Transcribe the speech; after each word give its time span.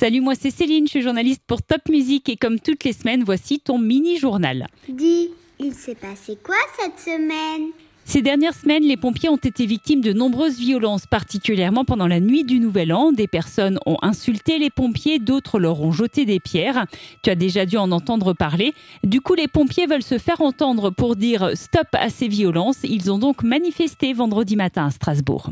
Salut, 0.00 0.22
moi 0.22 0.34
c'est 0.34 0.50
Céline, 0.50 0.86
je 0.86 0.92
suis 0.92 1.02
journaliste 1.02 1.42
pour 1.46 1.60
Top 1.60 1.82
Music 1.90 2.26
et 2.30 2.36
comme 2.36 2.58
toutes 2.58 2.84
les 2.84 2.94
semaines, 2.94 3.22
voici 3.22 3.60
ton 3.60 3.76
mini-journal. 3.76 4.66
Dis, 4.88 5.28
il 5.58 5.74
s'est 5.74 5.94
passé 5.94 6.38
quoi 6.42 6.56
cette 6.78 6.98
semaine? 6.98 7.68
Ces 8.06 8.22
dernières 8.22 8.54
semaines, 8.54 8.84
les 8.84 8.96
pompiers 8.96 9.28
ont 9.28 9.36
été 9.36 9.66
victimes 9.66 10.00
de 10.00 10.14
nombreuses 10.14 10.58
violences, 10.58 11.04
particulièrement 11.04 11.84
pendant 11.84 12.06
la 12.06 12.18
nuit 12.18 12.44
du 12.44 12.60
Nouvel 12.60 12.94
An. 12.94 13.12
Des 13.12 13.26
personnes 13.26 13.78
ont 13.84 13.98
insulté 14.00 14.58
les 14.58 14.70
pompiers, 14.70 15.18
d'autres 15.18 15.58
leur 15.58 15.82
ont 15.82 15.92
jeté 15.92 16.24
des 16.24 16.40
pierres. 16.40 16.86
Tu 17.22 17.28
as 17.28 17.34
déjà 17.34 17.66
dû 17.66 17.76
en 17.76 17.92
entendre 17.92 18.32
parler. 18.32 18.72
Du 19.04 19.20
coup, 19.20 19.34
les 19.34 19.48
pompiers 19.48 19.86
veulent 19.86 20.02
se 20.02 20.16
faire 20.16 20.40
entendre 20.40 20.88
pour 20.88 21.14
dire 21.14 21.50
stop 21.54 21.88
à 21.92 22.08
ces 22.08 22.26
violences. 22.26 22.78
Ils 22.84 23.12
ont 23.12 23.18
donc 23.18 23.42
manifesté 23.42 24.14
vendredi 24.14 24.56
matin 24.56 24.86
à 24.86 24.90
Strasbourg. 24.90 25.50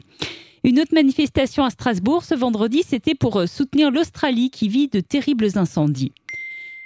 Une 0.64 0.80
autre 0.80 0.94
manifestation 0.94 1.64
à 1.64 1.70
Strasbourg 1.70 2.24
ce 2.24 2.34
vendredi, 2.34 2.82
c'était 2.86 3.14
pour 3.14 3.42
soutenir 3.48 3.90
l'Australie 3.90 4.50
qui 4.50 4.68
vit 4.68 4.88
de 4.88 5.00
terribles 5.00 5.48
incendies. 5.56 6.12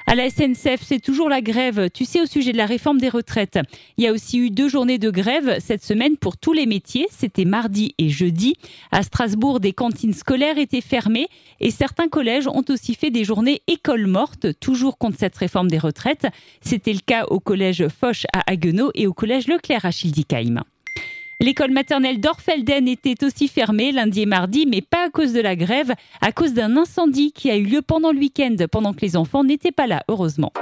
À 0.06 0.14
la 0.14 0.28
SNCF, 0.28 0.83
c'est 0.83 0.98
toujours 0.98 1.28
la 1.28 1.41
grève. 1.41 1.88
Tu 1.91 2.05
sais, 2.05 2.20
au 2.20 2.27
sujet 2.27 2.52
de 2.52 2.56
la 2.56 2.66
réforme 2.66 2.98
des 2.98 3.09
retraites, 3.09 3.59
il 3.97 4.05
y 4.05 4.09
a 4.09 4.12
aussi 4.12 4.38
eu 4.38 4.50
deux 4.50 4.69
journées 4.69 4.98
de 4.98 5.11
grève 5.11 5.59
cette 5.61 5.84
semaine 5.84 6.16
pour 6.16 6.37
tous 6.37 6.52
les 6.52 6.66
métiers. 6.66 7.06
C'était 7.11 7.45
mardi 7.45 7.95
et 7.98 8.09
jeudi. 8.09 8.55
À 8.91 9.02
Strasbourg, 9.02 9.61
des 9.61 9.73
cantines 9.73 10.12
scolaires 10.12 10.59
étaient 10.59 10.80
fermées 10.80 11.28
et 11.61 11.70
certains 11.70 12.09
collèges 12.09 12.48
ont 12.48 12.64
aussi 12.69 12.95
fait 12.95 13.11
des 13.11 13.25
journées 13.25 13.62
écoles 13.69 14.06
mortes, 14.06 14.59
toujours 14.59 14.98
contre 14.98 15.19
cette 15.19 15.36
réforme 15.36 15.69
des 15.69 15.78
retraites. 15.78 16.27
C'était 16.61 16.92
le 16.92 17.00
cas 17.00 17.25
au 17.27 17.39
collège 17.39 17.86
Foch 17.89 18.27
à 18.33 18.42
Haguenau 18.50 18.91
et 18.95 19.06
au 19.06 19.14
collège 19.14 19.47
Leclerc 19.47 19.84
à 19.84 19.92
Schildikheim. 19.92 20.62
L'école 21.42 21.73
maternelle 21.73 22.20
d'Orfelden 22.20 22.87
était 22.87 23.24
aussi 23.24 23.48
fermée 23.48 23.91
lundi 23.91 24.20
et 24.23 24.27
mardi, 24.27 24.64
mais 24.64 24.80
pas 24.80 25.06
à 25.06 25.10
cause 25.10 25.33
de 25.33 25.41
la 25.41 25.56
grève, 25.56 25.92
à 26.20 26.30
cause 26.30 26.52
d'un 26.52 26.77
incendie 26.77 27.33
qui 27.33 27.50
a 27.50 27.56
eu 27.56 27.64
lieu 27.64 27.83
pendant 27.83 28.12
le 28.12 28.19
week-end, 28.20 28.55
pendant 28.70 28.92
que 28.92 29.00
les 29.00 29.16
enfants 29.16 29.42
n'étaient 29.42 29.73
pas 29.73 29.88
là, 29.88 30.05
heureusement. 30.06 30.52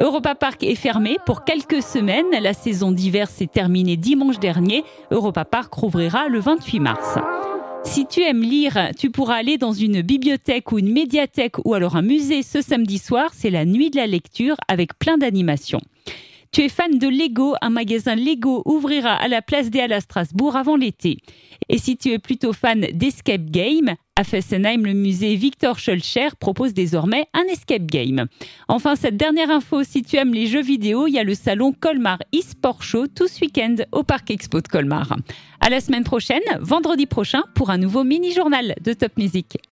Europa 0.00 0.34
Park 0.34 0.64
est 0.64 0.74
fermé 0.74 1.18
pour 1.26 1.44
quelques 1.44 1.80
semaines. 1.80 2.26
La 2.42 2.54
saison 2.54 2.90
d'hiver 2.90 3.30
s'est 3.30 3.46
terminée 3.46 3.96
dimanche 3.96 4.40
dernier. 4.40 4.82
Europa 5.12 5.44
Park 5.44 5.72
rouvrira 5.72 6.26
le 6.26 6.40
28 6.40 6.80
mars. 6.80 7.18
Si 7.84 8.04
tu 8.04 8.20
aimes 8.22 8.42
lire, 8.42 8.90
tu 8.98 9.10
pourras 9.10 9.36
aller 9.36 9.58
dans 9.58 9.72
une 9.72 10.02
bibliothèque 10.02 10.72
ou 10.72 10.80
une 10.80 10.92
médiathèque 10.92 11.64
ou 11.64 11.74
alors 11.74 11.94
un 11.94 12.02
musée 12.02 12.42
ce 12.42 12.62
samedi 12.62 12.98
soir. 12.98 13.30
C'est 13.32 13.50
la 13.50 13.64
nuit 13.64 13.90
de 13.90 13.96
la 13.96 14.08
lecture 14.08 14.56
avec 14.66 14.98
plein 14.98 15.18
d'animations. 15.18 15.80
Tu 16.52 16.62
es 16.62 16.68
fan 16.68 16.98
de 16.98 17.06
Lego, 17.06 17.54
un 17.62 17.70
magasin 17.70 18.16
Lego 18.16 18.62
ouvrira 18.64 19.14
à 19.14 19.28
la 19.28 19.40
place 19.40 19.70
des 19.70 19.78
Halles 19.78 19.92
à 19.92 20.00
Strasbourg 20.00 20.56
avant 20.56 20.74
l'été. 20.74 21.18
Et 21.68 21.78
si 21.78 21.96
tu 21.96 22.10
es 22.10 22.18
plutôt 22.18 22.52
fan 22.52 22.88
d'escape 22.92 23.44
game, 23.52 23.94
à 24.16 24.24
Fessenheim, 24.24 24.84
le 24.84 24.92
musée 24.92 25.36
Victor 25.36 25.78
Schulcher 25.78 26.30
propose 26.40 26.74
désormais 26.74 27.26
un 27.34 27.44
escape 27.44 27.86
game. 27.86 28.26
Enfin, 28.66 28.96
cette 28.96 29.16
dernière 29.16 29.48
info, 29.48 29.84
si 29.84 30.02
tu 30.02 30.16
aimes 30.16 30.34
les 30.34 30.48
jeux 30.48 30.60
vidéo, 30.60 31.06
il 31.06 31.12
y 31.12 31.20
a 31.20 31.24
le 31.24 31.36
salon 31.36 31.72
Colmar 31.72 32.18
eSport 32.32 32.82
Show 32.82 33.06
tout 33.06 33.28
ce 33.28 33.42
week-end 33.42 33.76
au 33.92 34.02
Parc 34.02 34.32
Expo 34.32 34.60
de 34.60 34.66
Colmar. 34.66 35.16
À 35.60 35.70
la 35.70 35.80
semaine 35.80 36.04
prochaine, 36.04 36.42
vendredi 36.60 37.06
prochain, 37.06 37.44
pour 37.54 37.70
un 37.70 37.78
nouveau 37.78 38.02
mini-journal 38.02 38.74
de 38.82 38.92
Top 38.92 39.16
Music. 39.18 39.56